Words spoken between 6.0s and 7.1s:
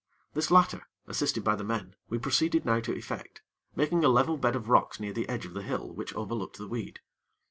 overlooked the weed.